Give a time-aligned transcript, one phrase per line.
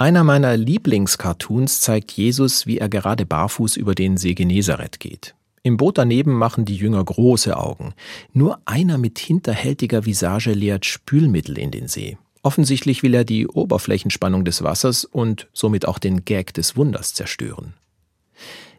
[0.00, 5.34] Einer meiner Lieblingscartoons zeigt Jesus, wie er gerade barfuß über den See Genezareth geht.
[5.64, 7.94] Im Boot daneben machen die Jünger große Augen.
[8.32, 12.16] Nur einer mit hinterhältiger Visage leert Spülmittel in den See.
[12.44, 17.74] Offensichtlich will er die Oberflächenspannung des Wassers und somit auch den Gag des Wunders zerstören.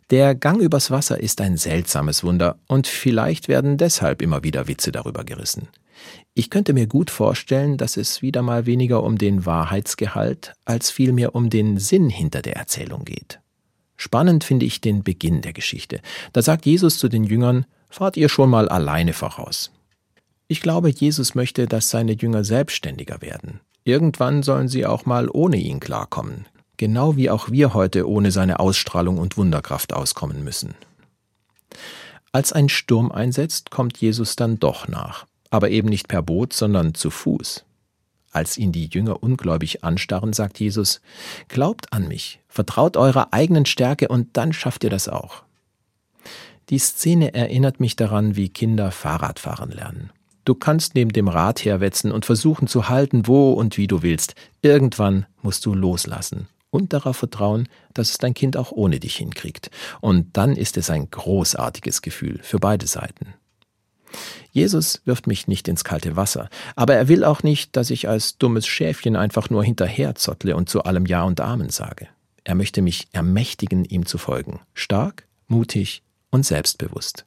[0.09, 4.91] Der Gang übers Wasser ist ein seltsames Wunder und vielleicht werden deshalb immer wieder Witze
[4.91, 5.67] darüber gerissen.
[6.33, 11.35] Ich könnte mir gut vorstellen, dass es wieder mal weniger um den Wahrheitsgehalt als vielmehr
[11.35, 13.39] um den Sinn hinter der Erzählung geht.
[13.97, 15.99] Spannend finde ich den Beginn der Geschichte.
[16.33, 19.71] Da sagt Jesus zu den Jüngern, fahrt ihr schon mal alleine voraus.
[20.47, 23.59] Ich glaube, Jesus möchte, dass seine Jünger selbstständiger werden.
[23.83, 26.45] Irgendwann sollen sie auch mal ohne ihn klarkommen,
[26.79, 30.73] genau wie auch wir heute ohne seine Ausstrahlung und Wunderkraft auskommen müssen.
[32.31, 36.95] Als ein Sturm einsetzt, kommt Jesus dann doch nach, aber eben nicht per Boot, sondern
[36.95, 37.65] zu Fuß.
[38.31, 41.01] Als ihn die Jünger ungläubig anstarren, sagt Jesus,
[41.47, 45.43] Glaubt an mich, vertraut eurer eigenen Stärke und dann schafft ihr das auch.
[46.69, 50.11] Die Szene erinnert mich daran, wie Kinder Fahrradfahren lernen.
[50.45, 54.35] Du kannst neben dem Rad herwetzen und versuchen zu halten, wo und wie du willst.
[54.61, 59.69] Irgendwann musst du loslassen und darauf vertrauen, dass es dein Kind auch ohne dich hinkriegt.
[60.01, 63.33] Und dann ist es ein großartiges Gefühl für beide Seiten.
[64.51, 68.37] Jesus wirft mich nicht ins kalte Wasser, aber er will auch nicht, dass ich als
[68.37, 72.07] dummes Schäfchen einfach nur hinterherzottle und zu allem Ja und Amen sage.
[72.43, 77.25] Er möchte mich ermächtigen, ihm zu folgen, stark, mutig und selbstbewusst.